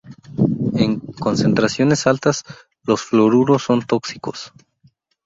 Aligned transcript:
En 0.73 0.97
concentraciones 0.99 2.07
altas 2.07 2.43
los 2.87 3.03
fluoruros 3.03 3.61
son 3.61 3.85
tóxicos. 3.85 4.51